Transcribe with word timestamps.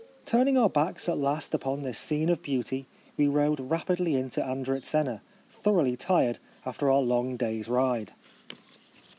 Turning 0.25 0.57
our 0.57 0.67
backs 0.67 1.07
at 1.07 1.19
last 1.19 1.53
upon 1.53 1.83
this 1.83 1.99
scene 1.99 2.29
of 2.29 2.41
beauty 2.41 2.87
we 3.17 3.27
rode 3.27 3.59
rapidly 3.59 4.15
into 4.15 4.41
Andritzena, 4.41 5.21
thoroughly 5.51 5.95
tired 5.95 6.39
after 6.65 6.89
our 6.89 7.03
long 7.03 7.37
day's 7.37 7.69
ride. 7.69 8.11